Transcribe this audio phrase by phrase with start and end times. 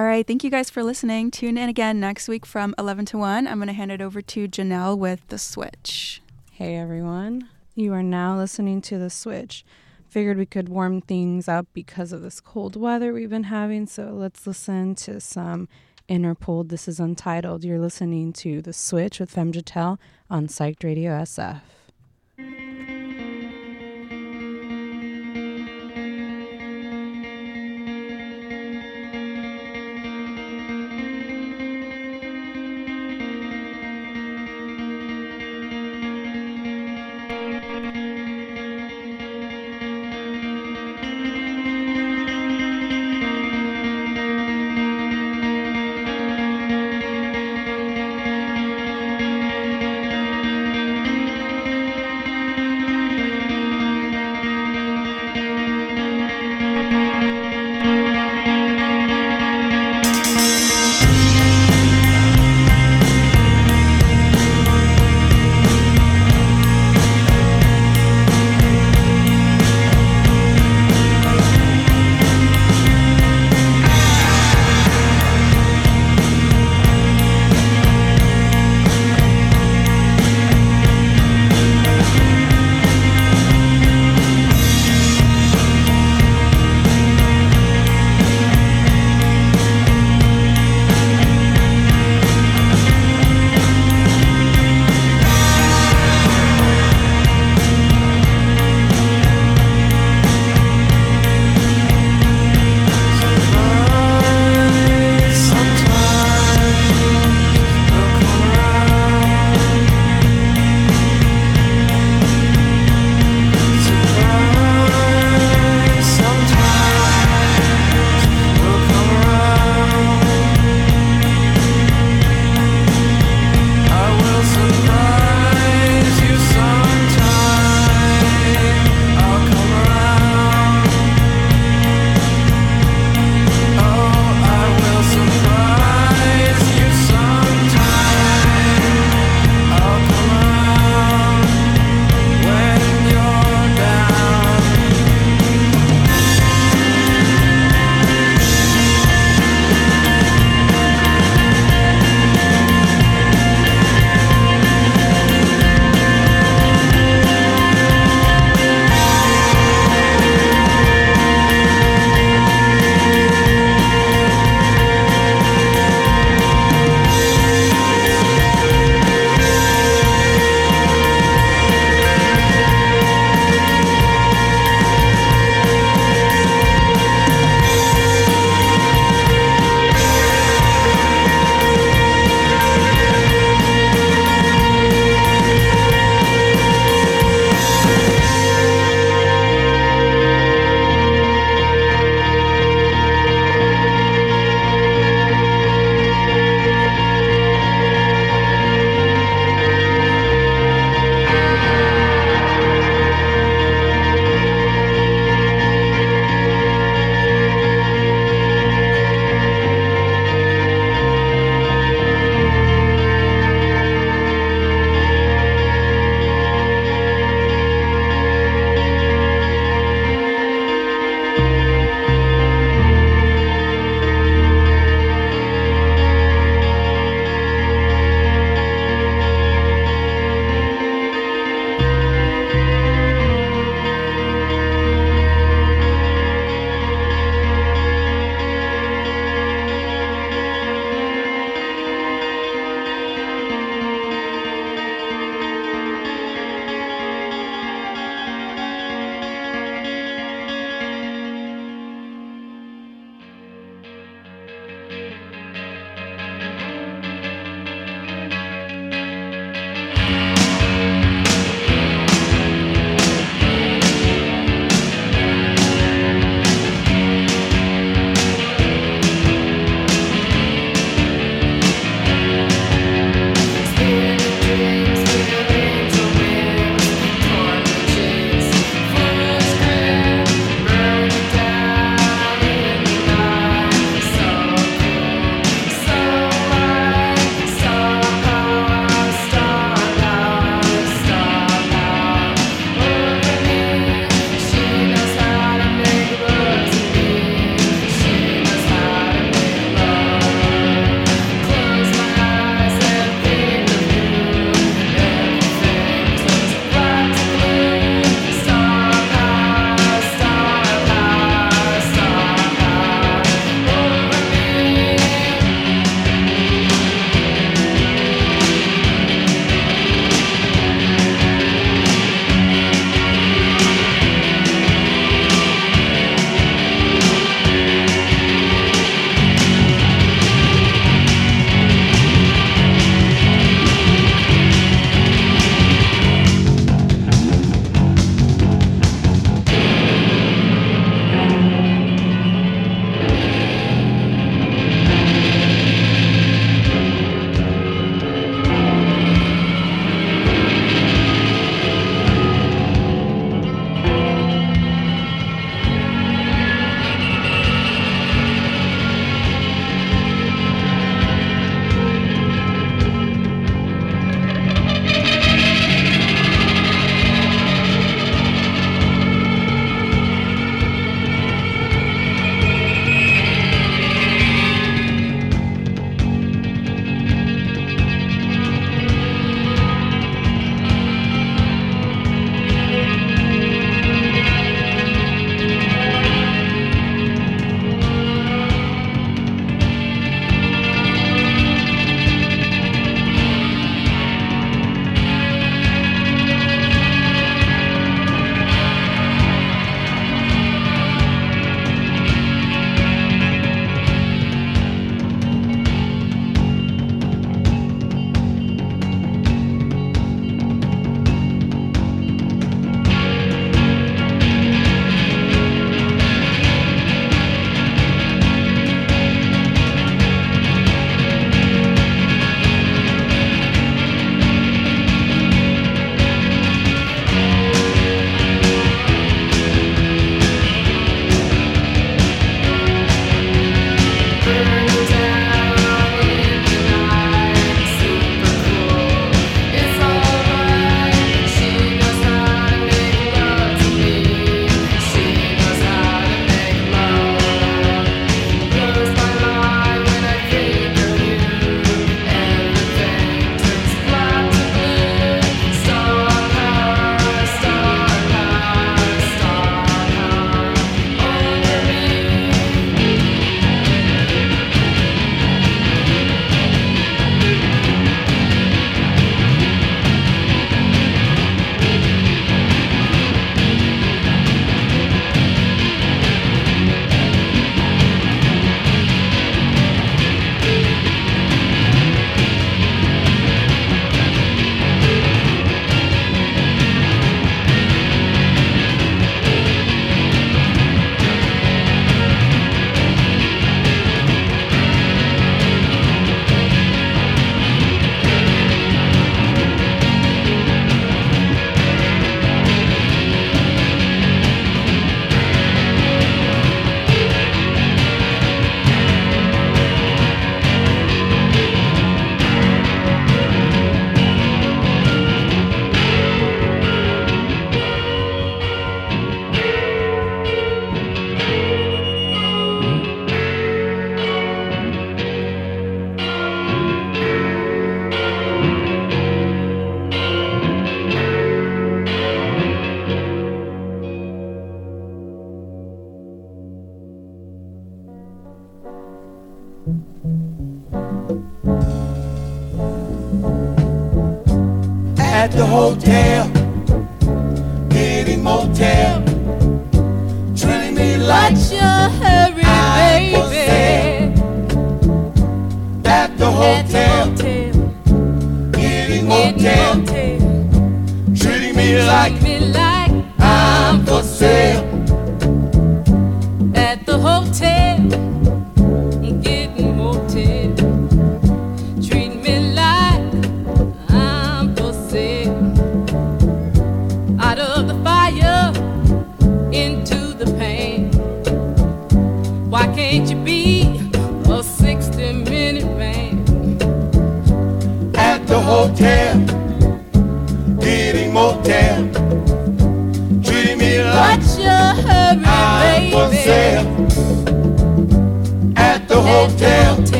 [0.00, 0.26] All right.
[0.26, 1.30] Thank you guys for listening.
[1.30, 3.46] Tune in again next week from 11 to 1.
[3.46, 6.22] I'm going to hand it over to Janelle with The Switch.
[6.52, 7.50] Hey, everyone.
[7.74, 9.62] You are now listening to The Switch.
[10.08, 13.86] Figured we could warm things up because of this cold weather we've been having.
[13.86, 15.68] So let's listen to some
[16.08, 16.66] Interpol.
[16.66, 17.62] This is Untitled.
[17.62, 19.98] You're listening to The Switch with Femjatel
[20.30, 21.60] on Psyched Radio SF.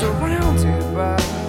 [0.00, 1.39] Surrounded by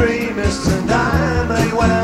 [0.00, 1.97] extremists and I may well.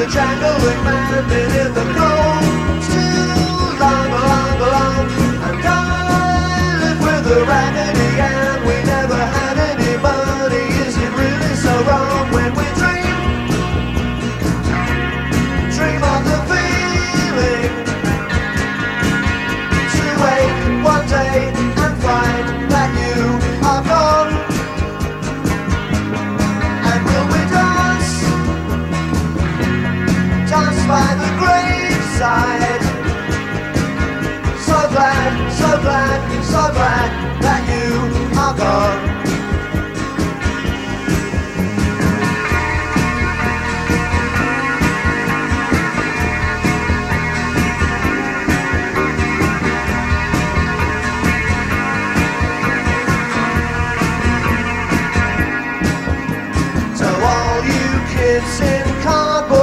[0.00, 3.20] the triangle man been in the cold too
[3.80, 5.04] long, long, long.
[5.44, 8.39] I'm done with the raggedy
[32.20, 32.82] side.
[34.66, 37.10] So glad, so glad, so glad
[37.44, 39.10] that you are gone.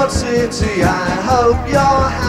[0.10, 2.27] City, I hope you're happy.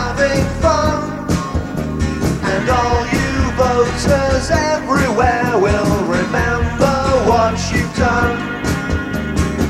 [4.51, 6.97] Everywhere will remember
[7.29, 8.39] what you've done.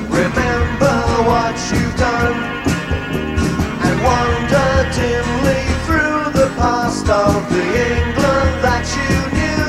[0.09, 2.37] Remember what you've done.
[3.83, 9.67] And wander dimly through the past of the England that you knew.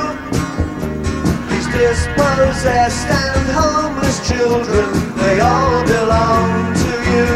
[1.50, 7.32] These dispossessed and homeless children, they all belong to you.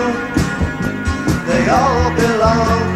[1.47, 2.92] They all belong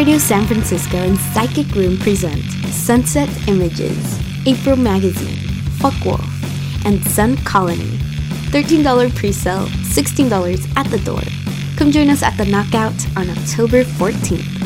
[0.00, 5.36] Radio San Francisco and Psychic Room present Sunset Images, April Magazine,
[5.78, 6.24] Fuck Wolf,
[6.86, 7.98] and Sun Colony.
[8.48, 11.20] $13 pre sale, $16 at the door.
[11.76, 14.59] Come join us at the Knockout on October 14th.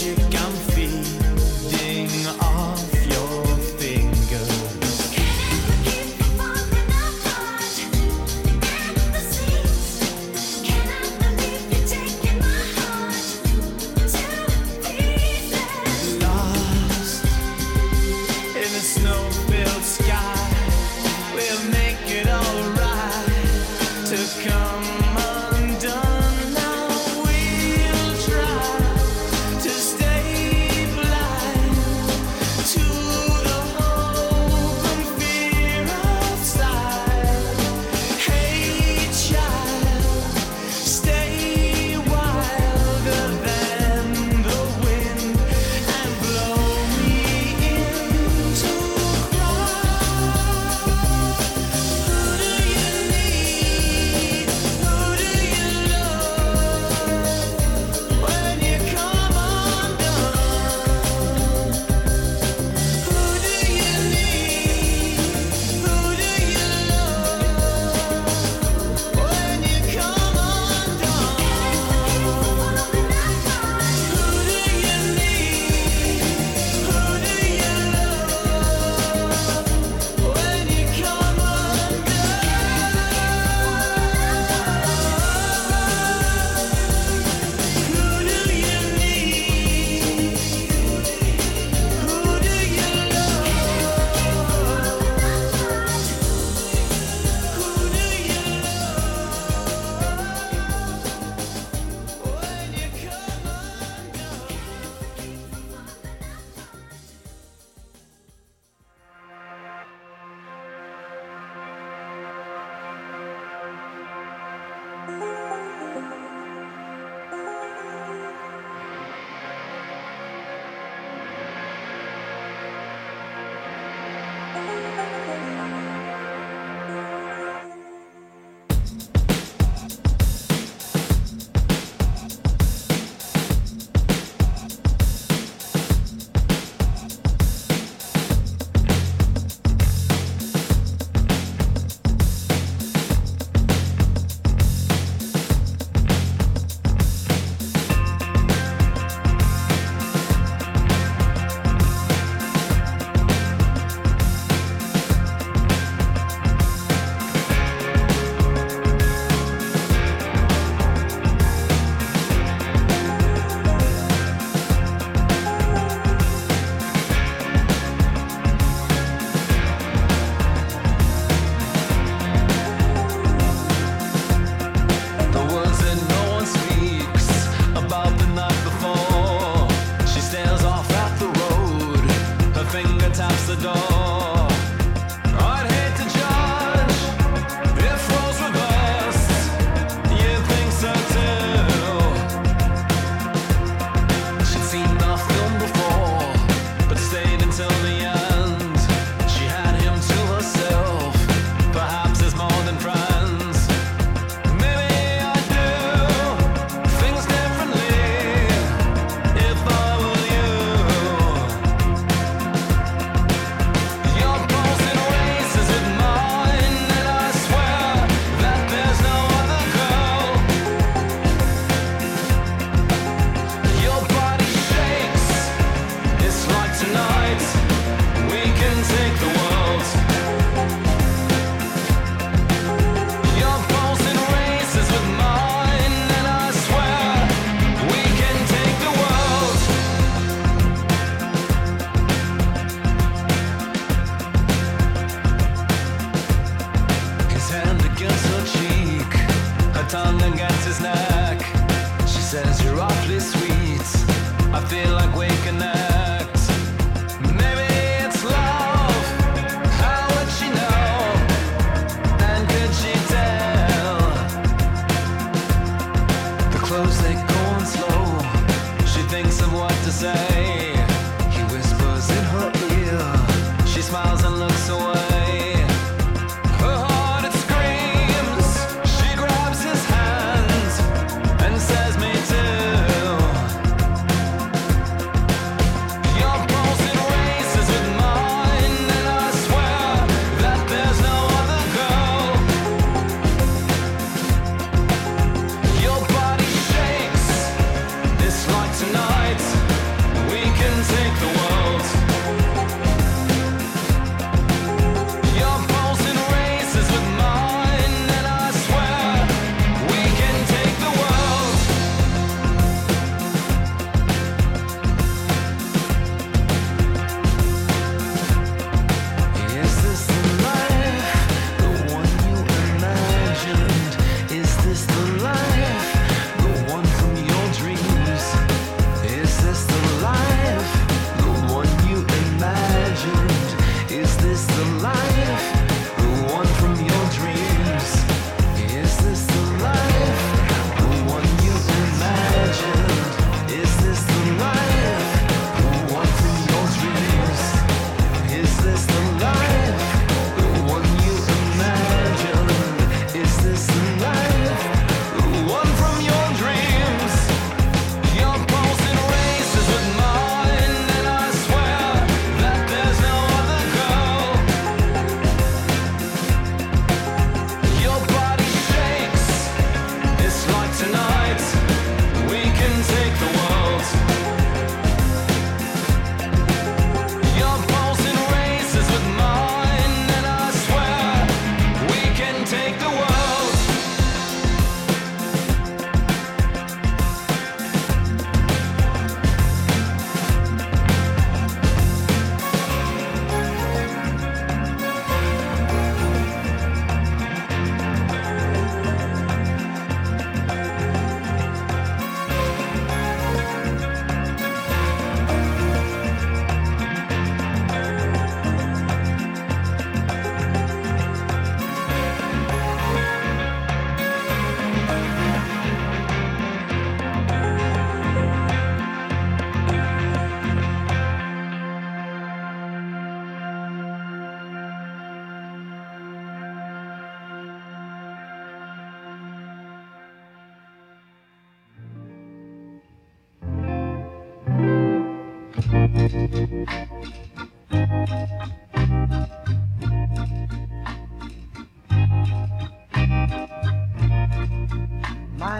[0.00, 0.29] Magic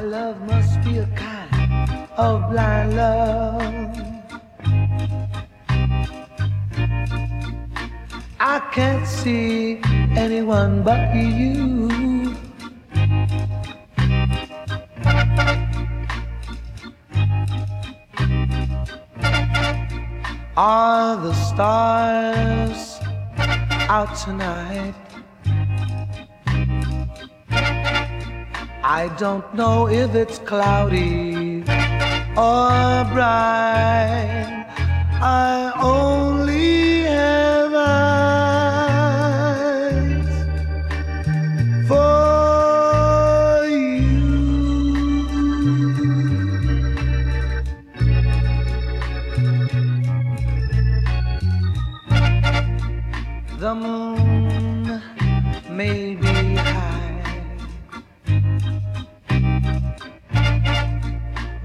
[0.00, 3.62] My love must be a kind of blind love.
[8.40, 9.78] I can't see
[10.16, 12.34] anyone but you.
[20.56, 23.00] Are the stars
[23.90, 25.09] out tonight?
[28.92, 31.60] I don't know if it's cloudy
[32.36, 34.66] or bright.
[35.22, 36.39] I only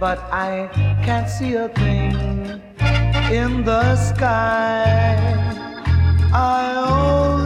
[0.06, 0.69] but I
[1.03, 2.14] can't see a thing
[3.41, 5.18] in the sky.
[6.32, 7.45] I only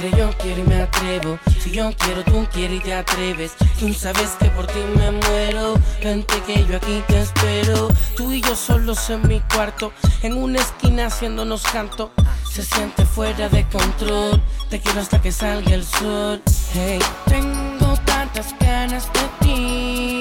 [0.00, 1.38] Quieres, yo quiero y me atrevo.
[1.60, 3.52] Si yo quiero, tú quieres y te atreves.
[3.78, 5.74] Tú sabes que por ti me muero.
[6.02, 7.88] Vente que yo aquí te espero.
[8.16, 9.92] Tú y yo solos en mi cuarto.
[10.22, 12.12] En una esquina haciéndonos canto.
[12.50, 14.40] Se siente fuera de control.
[14.70, 16.40] Te quiero hasta que salga el sol.
[16.72, 20.20] Hey, tengo tantas ganas de ti.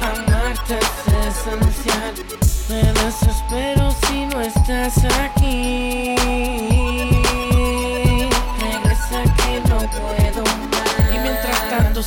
[0.00, 0.90] Amarte es
[1.36, 2.14] esencial.
[2.68, 6.16] Me desespero si no estás aquí.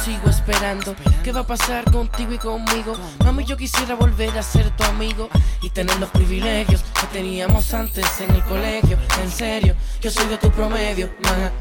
[0.04, 0.96] Sigo esperando.
[1.24, 2.94] ¿Qué va a pasar contigo y conmigo?
[3.24, 5.30] Mami, yo quisiera volver a ser tu amigo
[5.62, 8.98] y tener los privilegios que teníamos antes en el colegio.
[9.22, 11.52] En serio, yo soy de tu promedio, ma.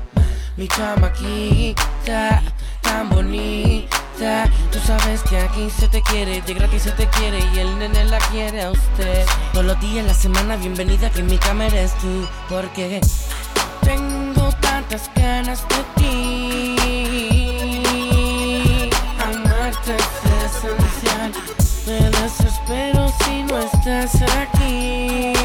[0.56, 2.42] Mi chamaquita,
[2.80, 4.48] tan bonita.
[4.72, 8.04] Tú sabes que aquí se te quiere, de gratis se te quiere y el nene
[8.04, 9.24] la quiere a usted.
[9.52, 12.26] Todos los días, la semana, bienvenida que en mi cama eres tú.
[12.48, 13.00] Porque
[13.82, 16.39] tengo tantas ganas de ti.
[21.86, 25.39] Me desespero si no estás aquí.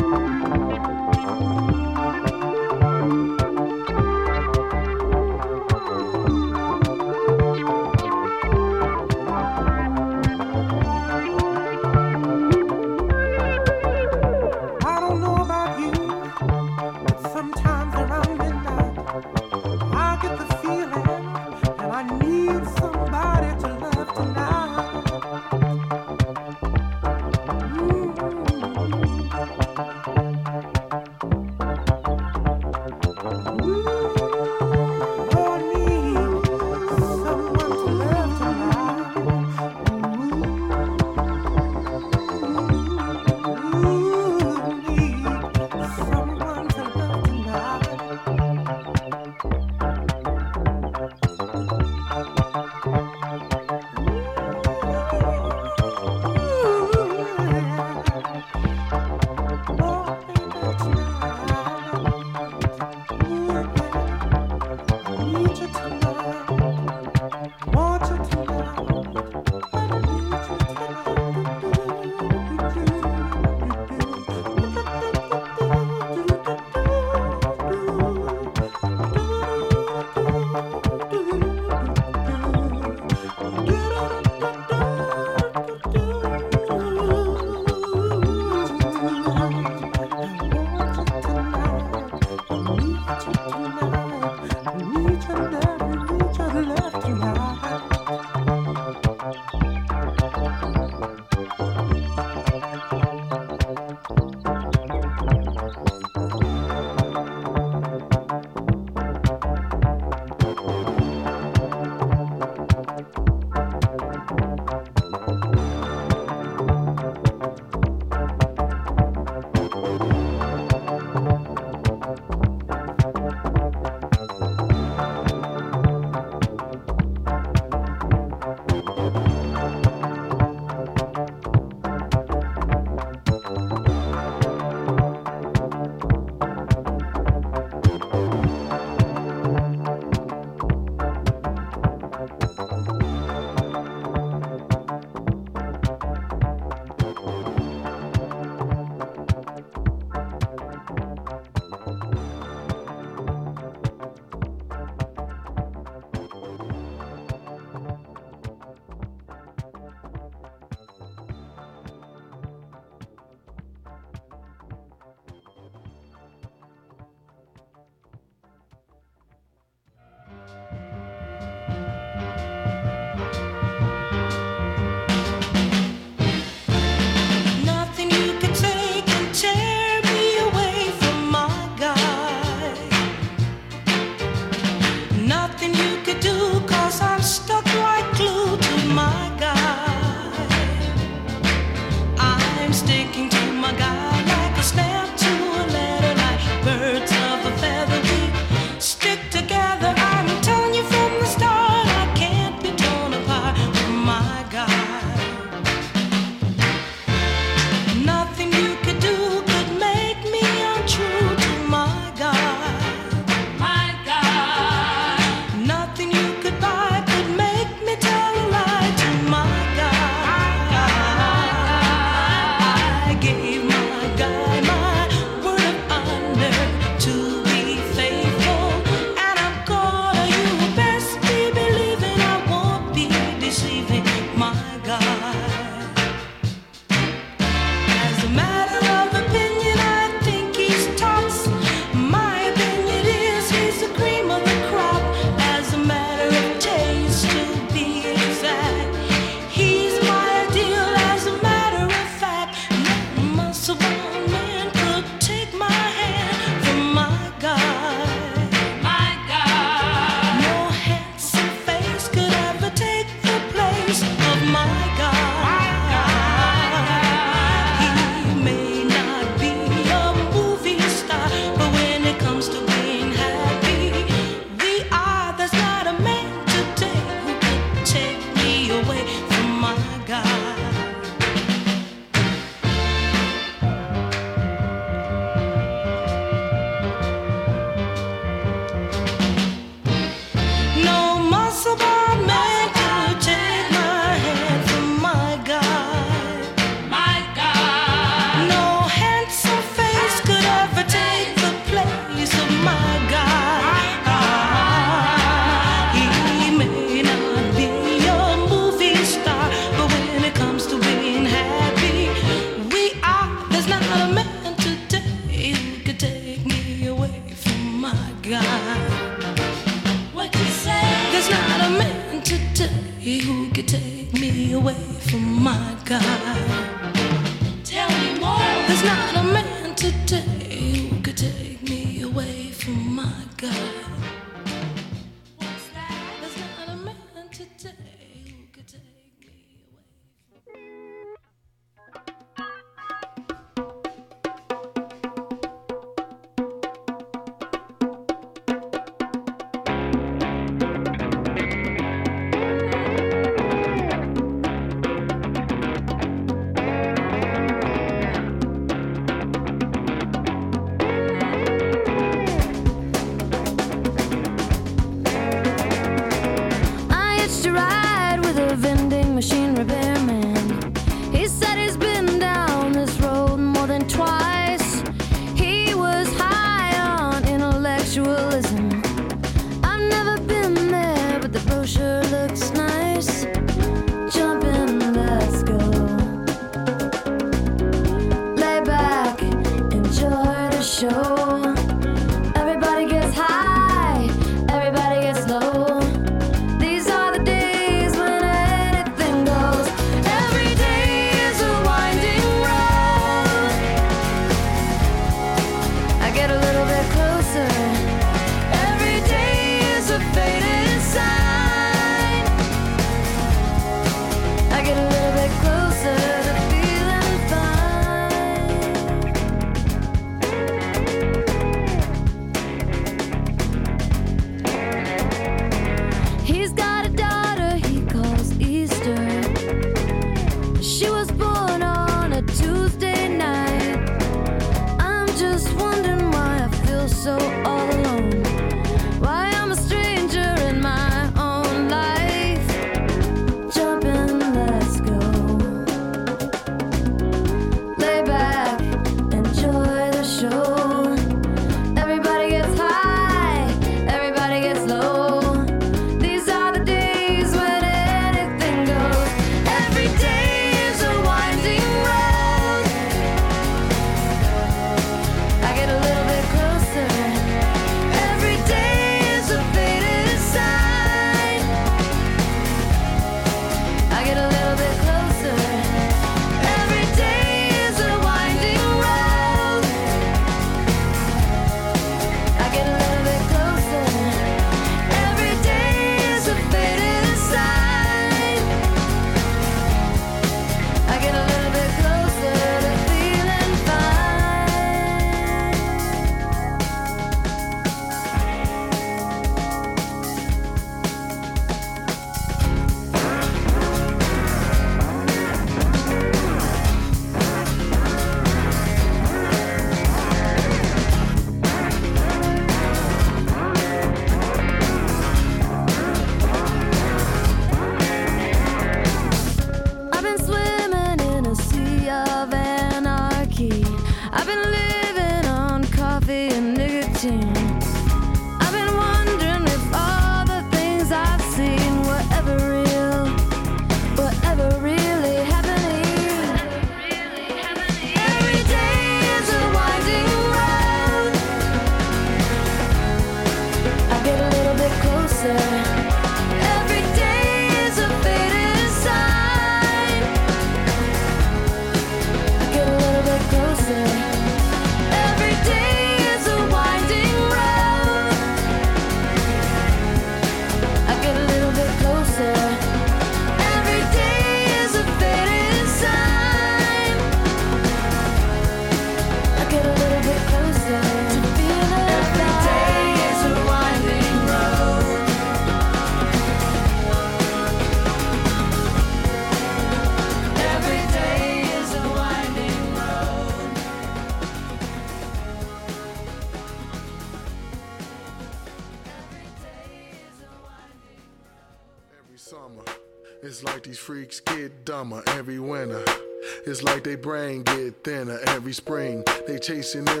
[599.51, 600.00] Chasing everything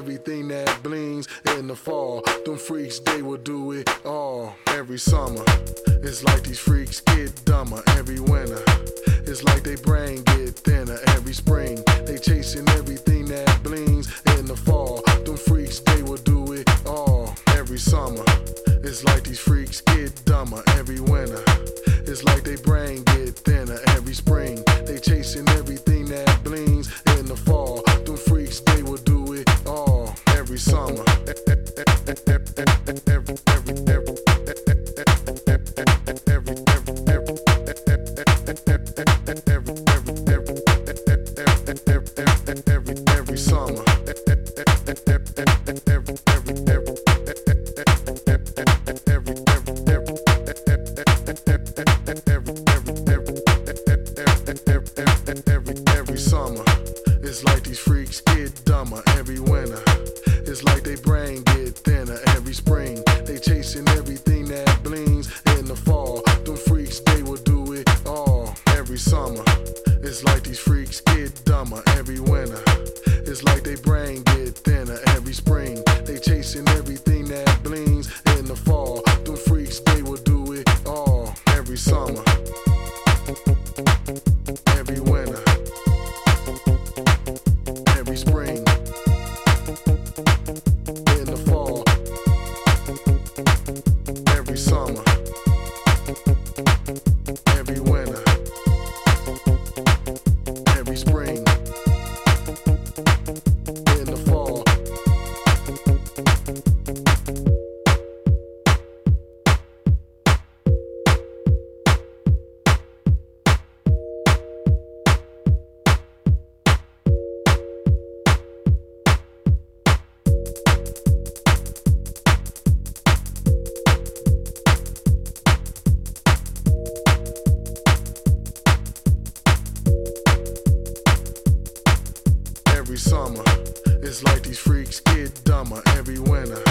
[135.71, 136.61] dumber every winter.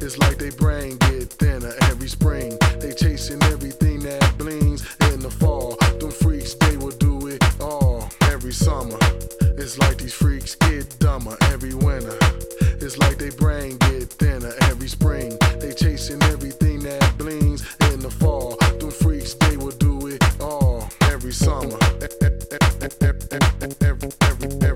[0.00, 2.56] It's like they brain get thinner every spring.
[2.80, 5.76] They chasing everything that blings in the fall.
[5.98, 8.98] Them freaks, they will do it all every summer.
[9.58, 12.18] It's like these freaks get dumber every winter.
[12.80, 15.36] It's like they brain get thinner every spring.
[15.60, 18.56] They chasing everything that blings in the fall.
[18.78, 21.78] Them freaks, they will do it all every summer.
[22.00, 24.75] Every, every, every,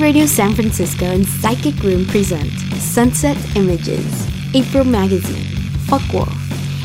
[0.00, 2.50] Radio San Francisco and Psychic Room present
[2.80, 5.44] Sunset Images, April Magazine,
[5.86, 6.28] Fuck Wolf,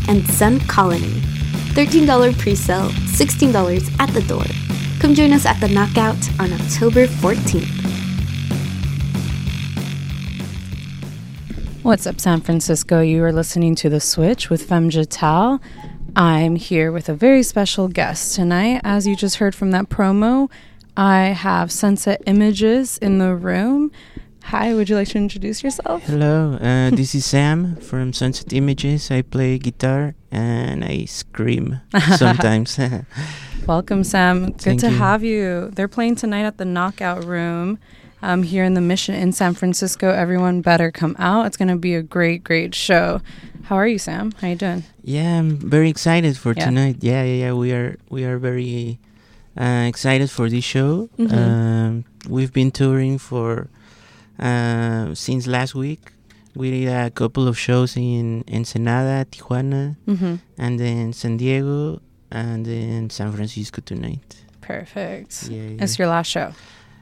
[0.07, 1.19] and Sun Colony.
[1.73, 4.43] $13 pre sale, $16 at the door.
[4.99, 7.65] Come join us at the Knockout on October 14th.
[11.81, 13.01] What's up, San Francisco?
[13.01, 15.59] You are listening to The Switch with Femja Tal.
[16.15, 18.81] I'm here with a very special guest tonight.
[18.83, 20.51] As you just heard from that promo,
[20.99, 23.89] I have Sunset Images in the room.
[24.43, 26.03] Hi, would you like to introduce yourself?
[26.03, 29.09] Hello, uh, this is Sam from Sunset Images.
[29.09, 31.79] I play guitar and I scream
[32.17, 32.77] sometimes.
[33.65, 34.47] Welcome, Sam.
[34.47, 34.97] Good Thank to you.
[34.97, 35.71] have you.
[35.73, 37.79] They're playing tonight at the Knockout Room
[38.21, 40.09] um, here in the Mission in San Francisco.
[40.11, 41.45] Everyone better come out.
[41.45, 43.21] It's going to be a great, great show.
[43.63, 44.33] How are you, Sam?
[44.41, 44.83] How you doing?
[45.01, 46.65] yeah, I'm very excited for Yeah.
[46.65, 46.97] tonight.
[46.99, 47.53] Yeah, yeah, yeah.
[47.53, 48.99] We are we are very
[49.57, 51.09] uh, excited for this show.
[51.17, 51.33] Mhm.
[51.33, 53.67] Um, we've been touring for
[54.39, 56.13] uh, since last week.
[56.55, 60.39] We did a couple of shows in Ensenada, Tijuana, Mhm.
[60.57, 62.01] and then San Diego,
[62.31, 64.35] and then San Francisco tonight.
[64.61, 65.49] Perfect.
[65.49, 65.83] Yeah, yeah.
[65.83, 66.51] It's your last show.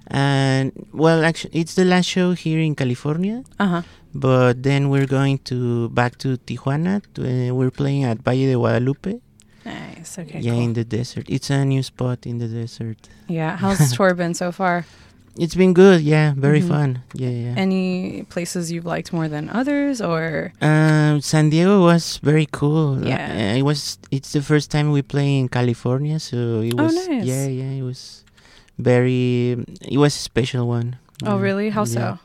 [0.10, 3.44] And well, actually, it's the last show here in California.
[3.60, 3.82] Uh huh.
[4.14, 7.02] But then we're going to back to Tijuana.
[7.16, 9.20] To, uh, we're playing at Valle de Guadalupe.
[9.68, 10.18] Nice.
[10.20, 10.40] Okay.
[10.40, 10.62] yeah, cool.
[10.64, 11.26] in the desert.
[11.30, 12.98] It's a new spot in the desert.
[13.28, 13.58] Yeah.
[13.58, 14.86] How's the tour been so far?
[15.38, 16.02] It's been good.
[16.02, 16.68] Yeah, very Mhm.
[16.74, 16.90] fun.
[17.14, 17.54] Yeah, yeah.
[17.66, 22.98] Any places you've liked more than others, or Um, San Diego was very cool.
[23.04, 23.54] Uh, Yeah.
[23.60, 24.00] it was.
[24.10, 26.94] It's the first time we play in California, so it was.
[26.94, 27.08] Oh, was.
[27.08, 27.26] nice.
[27.26, 27.72] Yeah, yeah.
[27.82, 28.26] It was
[28.80, 29.62] very.
[29.86, 30.98] It was a special one.
[31.26, 31.70] oh, Yeah, really?
[31.70, 32.18] How yeah.
[32.18, 32.20] so?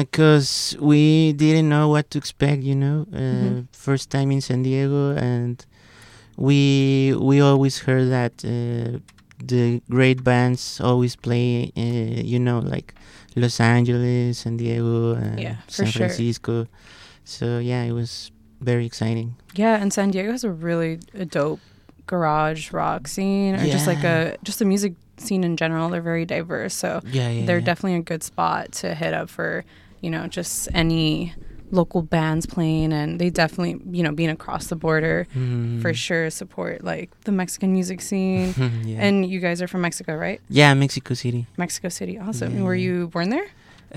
[0.00, 3.66] because we didn't know what to expect you know uh, Mhm.
[3.72, 5.66] first time in san diego and
[6.40, 8.98] we we always heard that uh,
[9.38, 12.94] the great bands always play uh, you know like
[13.36, 16.08] los angeles san diego and Yeah, san sure.
[16.08, 16.66] francisco
[17.24, 21.60] so yeah it was very exciting Yeah, and San Diego has a really a dope
[22.06, 25.88] garage rock scene, or just like a just a music scene in general.
[25.90, 27.64] They're very diverse, so Yeah, yeah, they're yeah.
[27.70, 29.64] definitely a good spot to hit up for
[30.02, 31.32] you know just any
[31.72, 35.94] local bands playing, and they definitely you know being across the border for Mhm.
[35.94, 38.54] sure support like the Mexican music scene.
[38.84, 39.04] Yeah.
[39.04, 40.40] And you guys are from Mexico, right?
[40.48, 42.56] yeah mexico city Mexico City, awesome.
[42.56, 43.48] Yeah, Were you born there?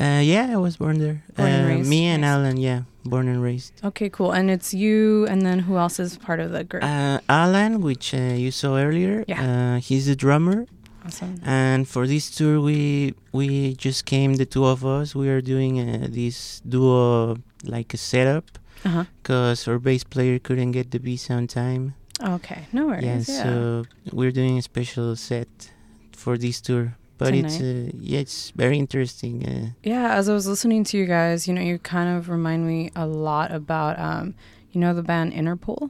[0.03, 2.31] uh, yeah i was born there Born and Uh, raised, me and nice.
[2.33, 4.31] alan yeah born and raised Okay, cool.
[4.37, 6.83] And it's you, and then who else is part of the group?
[6.83, 9.41] Uh, Alan, which uh, you saw earlier, Yeah.
[9.45, 10.65] uh, he's the drummer.
[11.05, 11.35] Awesome.
[11.43, 15.13] And for this tour, we we just came the two of us.
[15.21, 18.45] We are doing uh, this duo like a setup
[18.85, 19.05] Uh-huh.
[19.21, 21.93] because our bass player couldn't get the visa on time.
[22.21, 23.03] Okay, no worries.
[23.05, 23.43] yeah, Yeah.
[23.43, 25.47] so we're doing a special set
[26.11, 26.95] for this tour.
[27.17, 29.45] But it's uh, yeah, it's very interesting.
[29.47, 32.67] Uh, Yeah, as I was listening to you guys, you know, you kind of remind
[32.67, 34.33] me a lot about, um,
[34.73, 35.89] you know, the band Interpol.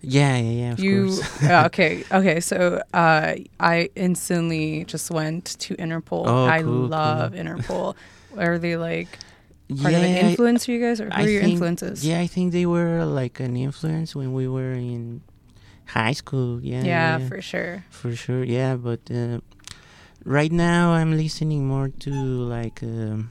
[0.00, 0.72] yeah, yeah, yeah.
[0.72, 6.60] Of you yeah, okay okay so uh i instantly just went to interpol Oh, i
[6.62, 7.40] cool, love cool.
[7.40, 7.94] interpol
[8.36, 9.18] are they like
[9.68, 12.04] part of Yeah, an influence for you guys or who I are your think- influences
[12.06, 15.22] Yeah, I think they were like an influence when we were in
[15.86, 16.60] high school.
[16.62, 17.84] Yeah, Yeah, for sure.
[17.90, 18.44] for sure.
[18.44, 19.40] Yeah, but uh,
[20.24, 23.30] right now I'm listening more to like um,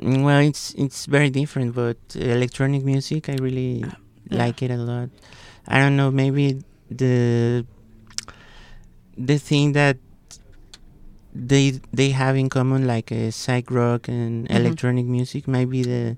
[0.00, 3.92] well it's it's very different but electronic music I really Yeah.
[4.44, 5.10] like it a lot.
[5.68, 7.64] I don't know maybe the
[9.16, 9.96] the thing that
[11.34, 14.56] they they have in common like uh, psych rock and Mhm.
[14.56, 16.16] electronic music maybe the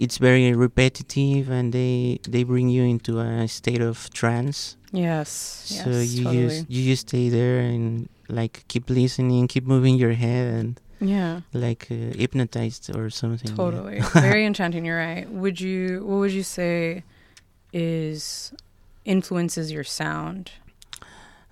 [0.00, 5.28] it's very repetitive and they they bring you into a state of trance Yes.
[5.84, 6.48] so yes, you totally.
[6.48, 11.42] just you just stay there and like keep listening keep moving your head and Yeah.
[11.52, 13.56] like uh, hypnotized or something yeah.
[13.56, 14.00] Totally.
[14.14, 15.30] Very enchanting, you're right.
[15.30, 17.04] Would you what would you say
[17.72, 18.52] is
[19.04, 20.50] influences your sound?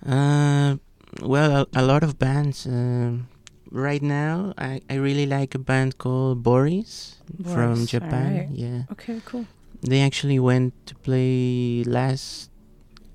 [0.05, 0.75] Uh,
[1.21, 2.65] well, a, a lot of bands.
[2.65, 3.27] Um,
[3.71, 8.31] right now, I, I really like a band called Boris, from Japan.
[8.33, 8.49] alright.
[8.51, 8.83] Yeah.
[8.91, 9.45] Okay, cool.
[9.81, 12.49] They actually went to play last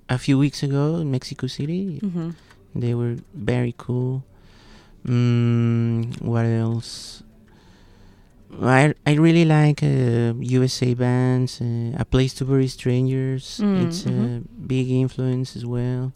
[0.08, 1.98] a few weeks ago in Mexico City.
[2.02, 2.34] Mhm.
[2.74, 4.24] They were very cool.
[5.04, 7.22] Mm, what else?
[8.60, 11.60] I I really like uh, USA bands.
[11.60, 13.58] Uh, a Place to Bury Strangers.
[13.62, 14.44] Mm, it's a mhm.
[14.66, 16.12] big influence as well.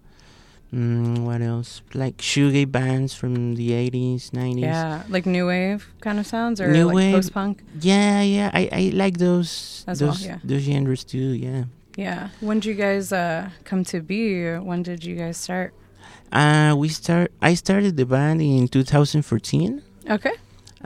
[0.76, 1.80] Mm, what else?
[1.94, 4.64] Like shoegaze bands from the eighties, nineties.
[4.64, 7.14] Yeah, like new wave kind of sounds or New like wave.
[7.14, 7.62] post punk?
[7.80, 8.50] Yeah, yeah.
[8.52, 10.38] I, I like those As well, those yeah.
[10.44, 11.32] those genres too.
[11.32, 11.64] Yeah.
[11.96, 12.28] Yeah.
[12.40, 14.44] When did you guys uh come to be?
[14.58, 15.72] When did you guys start?
[16.30, 17.32] Uh, we start.
[17.40, 19.80] I started the band in 2014.
[20.10, 20.32] Okay.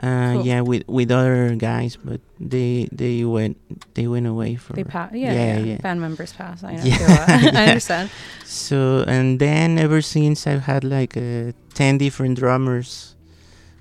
[0.01, 0.45] Uh, Cool.
[0.45, 3.57] yeah, with with other guys, but they they went
[3.93, 4.73] they went away for.
[4.73, 5.13] They pass.
[5.13, 6.63] Yeah, yeah, Band members pass.
[6.63, 6.83] I know.
[6.83, 7.25] Yeah.
[7.55, 8.09] I understand.
[8.45, 13.15] So and then ever since I've had like uh, ten different drummers.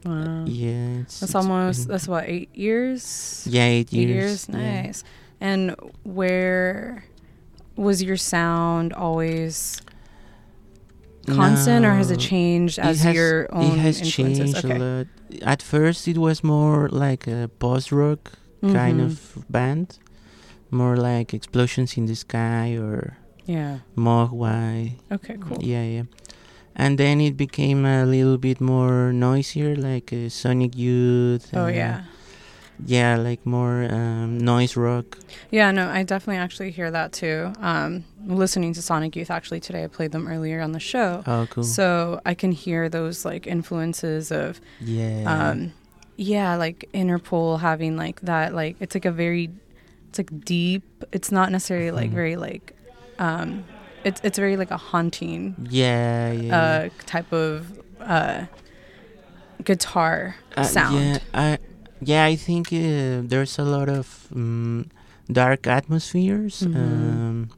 [0.05, 0.45] Wow.
[0.47, 3.47] Yeah, it's, That's it's almost that's what eight years.
[3.49, 4.83] Yeah, eight years, yeah.
[4.83, 5.05] Nice.
[5.41, 5.75] And
[6.05, 7.05] where
[7.77, 9.81] was your sound always
[11.27, 14.53] constant, or has it No, changed it as has- your own It has influences?
[14.53, 14.77] changed okay.
[14.77, 15.07] a lot.
[15.43, 19.07] At first, it was more like a post rock kind Mhm.
[19.07, 19.99] of band,
[20.71, 23.17] more like Explosions in the Sky or
[23.47, 23.79] Yeah.
[23.97, 24.93] Mogwai.
[25.11, 25.59] Okay, cool.
[25.63, 26.03] Yeah, yeah.
[26.77, 31.51] And then it became a little bit more noisier, like uh, Sonic Youth.
[31.55, 32.03] Oh, yeah.
[32.87, 35.19] Yeah, like more um, noise rock.
[35.51, 37.53] Yeah, no, I definitely actually hear that too.
[37.61, 41.23] Um, listening to Sonic Youth actually today, I played them earlier on the show.
[41.27, 41.65] Oh, cool.
[41.65, 45.25] So I can hear those like influences of, Yeah.
[45.51, 45.73] um,
[46.21, 49.49] yeah, like Interpol having like that, like it's like a very,
[50.11, 50.83] it's like deep.
[51.17, 52.15] It's not necessarily like Mhm.
[52.21, 52.77] very like,
[53.19, 53.65] um,
[54.05, 56.57] it's it's very like a haunting, Yeah, yeah.
[56.57, 58.45] uh, type of uh,
[59.65, 60.95] guitar Uh, sound.
[60.97, 61.59] Yeah, I
[62.03, 64.87] yeah, I think uh, there's a lot of um,
[65.33, 66.61] dark atmospheres.
[66.61, 66.77] Mhm.
[66.77, 67.49] Um,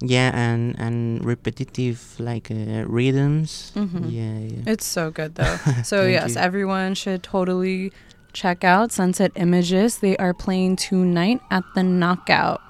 [0.00, 3.72] yeah, and and repetitive like uh, rhythms.
[3.74, 4.10] Mhm.
[4.10, 4.72] Yeah, yeah.
[4.72, 5.56] It's so good though.
[5.84, 6.40] So yes, you.
[6.40, 7.92] everyone should totally
[8.32, 9.98] check out Sunset Images.
[9.98, 12.60] They are playing tonight at the Knockout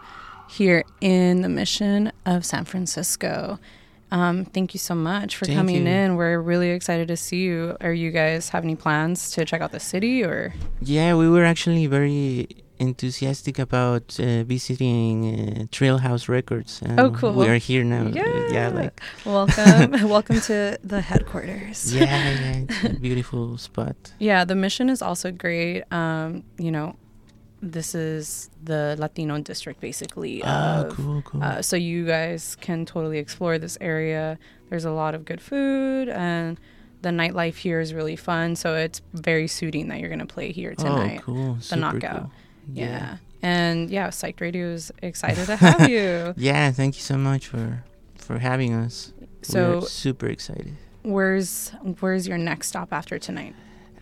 [0.49, 3.59] here in the Mission of San Francisco.
[4.13, 5.93] Um, thank you so much for Thank coming you.
[5.93, 6.15] in.
[6.15, 7.77] We're really excited to see you.
[7.81, 10.55] Are you guys have any plans to check out the city or?
[10.81, 12.47] Yeah, we were actually very
[12.79, 16.83] enthusiastic about uh, visiting uh, Thrill House Records.
[16.83, 17.33] and Oh, cool.
[17.33, 18.07] We are here now.
[18.07, 18.23] Yeah.
[18.23, 21.95] Uh, yeah, like Welcome, welcome to the headquarters.
[21.95, 23.97] yeah, yeah, it's a beautiful spot.
[24.19, 25.85] Yeah, the mission is also great.
[25.93, 26.97] Um, you know,
[27.63, 30.43] this is the Latino district basically.
[30.45, 31.43] Ah, of, cool, cool.
[31.43, 34.39] Uh, so you guys can totally explore this area.
[34.69, 36.59] There's a lot of good food and
[37.03, 38.57] the nightlife here is really fun.
[38.57, 41.21] So it's very suiting that you're going to play here tonight.
[41.21, 41.55] Oh, cool.
[41.55, 42.21] The Super knockout.
[42.23, 42.31] cool.
[42.73, 43.17] Yeah.
[43.43, 46.35] And yeah, Psyched Radio is excited to have you.
[46.37, 47.85] yeah, thank you so much for
[48.17, 49.13] for having us.
[49.43, 50.75] So- We're super excited.
[51.03, 51.71] Where's
[52.01, 53.55] where's your next stop after tonight?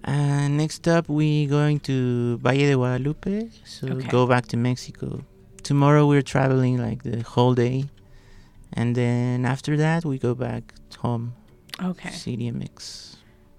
[0.05, 4.09] Uh, next up, we going to Valle de Guadalupe, so Okay.
[4.09, 5.23] go back to Mexico.
[5.63, 7.85] Tomorrow we're traveling like the whole day,
[8.73, 11.35] and then after that we go back home.
[11.83, 12.11] Okay.
[12.11, 13.17] CDMX.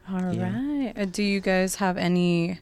[0.09, 0.35] All right.
[0.37, 0.93] Yeah.
[1.01, 2.59] Uh, do you guys have any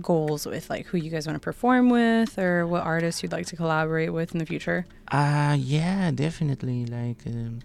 [0.00, 3.46] goals with like who you guys want to perform with or what artists you'd like
[3.46, 4.86] to collaborate with in the future?
[5.10, 6.86] Uh yeah, definitely.
[6.86, 7.60] Like, um,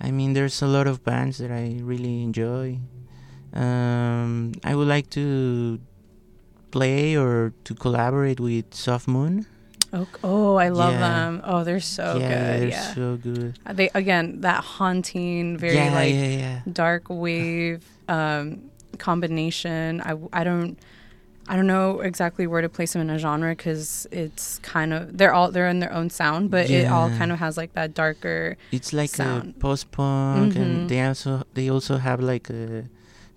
[0.00, 2.78] I mean, there's a lot of bands that I really enjoy.
[3.52, 5.80] Um, I would like to
[6.70, 9.46] play or to collaborate with Soft Moon.
[9.92, 11.08] Oh, oh I love Yeah.
[11.08, 11.40] them.
[11.44, 12.60] Oh, they're so yeah, good.
[12.60, 12.94] they're yeah.
[12.94, 13.58] so good.
[13.64, 20.00] Uh, They again that haunting, very Yeah, like dark wave um, combination.
[20.04, 20.76] I I don't
[21.48, 25.16] I don't know exactly where to place them in a genre because it's kind of
[25.16, 27.94] they're all they're in their own sound, but it all kind of has like that
[27.94, 28.56] darker.
[28.72, 29.54] It's like sound.
[29.56, 30.60] a post punk, Mhm.
[30.62, 32.84] and they also they also have like a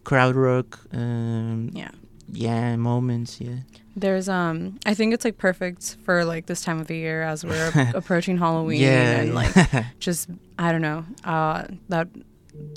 [0.04, 0.80] kraut rock.
[0.94, 1.92] Um, Yeah.
[2.32, 3.42] Yeah, moments.
[3.42, 3.58] Yeah.
[3.96, 7.44] There's um I think it's like perfect for like this time of the year as
[7.44, 9.54] we're approaching Halloween Yeah, and like
[10.00, 12.08] just I don't know uh that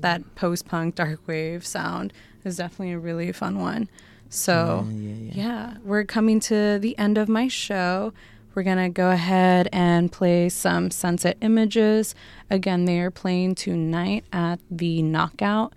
[0.03, 2.13] that post punk dark wave sound
[2.45, 3.89] is definitely a really fun one.
[4.33, 5.75] So Yeah, yeah, yeah.
[5.85, 8.15] we're coming to the end of my show.
[8.55, 12.15] We're gonna go ahead and play some sunset images.
[12.51, 15.75] Again, they are playing tonight at the Knockout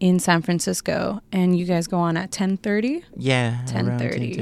[0.00, 3.04] in San Francisco, and you guys go on at ten thirty.
[3.16, 4.36] Yeah, around 10:30.